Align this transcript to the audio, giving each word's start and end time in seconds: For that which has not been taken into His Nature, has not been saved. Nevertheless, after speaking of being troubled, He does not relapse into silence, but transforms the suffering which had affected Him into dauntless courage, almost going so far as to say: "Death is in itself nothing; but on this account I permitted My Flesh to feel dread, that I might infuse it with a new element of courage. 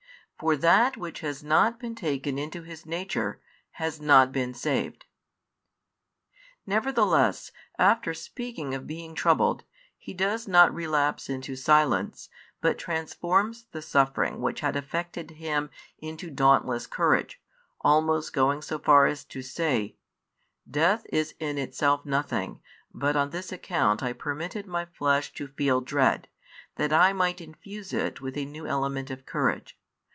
For 0.41 0.57
that 0.57 0.97
which 0.97 1.19
has 1.19 1.43
not 1.43 1.79
been 1.79 1.93
taken 1.93 2.39
into 2.39 2.63
His 2.63 2.83
Nature, 2.83 3.39
has 3.73 4.01
not 4.01 4.31
been 4.31 4.55
saved. 4.55 5.05
Nevertheless, 6.65 7.51
after 7.77 8.15
speaking 8.15 8.73
of 8.73 8.87
being 8.87 9.13
troubled, 9.13 9.65
He 9.99 10.15
does 10.15 10.47
not 10.47 10.73
relapse 10.73 11.29
into 11.29 11.55
silence, 11.55 12.27
but 12.59 12.79
transforms 12.79 13.65
the 13.71 13.83
suffering 13.83 14.41
which 14.41 14.61
had 14.61 14.75
affected 14.75 15.29
Him 15.29 15.69
into 15.99 16.31
dauntless 16.31 16.87
courage, 16.87 17.39
almost 17.81 18.33
going 18.33 18.63
so 18.63 18.79
far 18.79 19.05
as 19.05 19.23
to 19.25 19.43
say: 19.43 19.95
"Death 20.67 21.05
is 21.13 21.35
in 21.39 21.59
itself 21.59 22.03
nothing; 22.03 22.61
but 22.91 23.15
on 23.15 23.29
this 23.29 23.51
account 23.51 24.01
I 24.01 24.11
permitted 24.13 24.65
My 24.65 24.85
Flesh 24.87 25.33
to 25.35 25.49
feel 25.49 25.81
dread, 25.81 26.29
that 26.77 26.91
I 26.91 27.13
might 27.13 27.41
infuse 27.41 27.93
it 27.93 28.21
with 28.21 28.35
a 28.35 28.45
new 28.45 28.65
element 28.65 29.11
of 29.11 29.27
courage. 29.27 29.77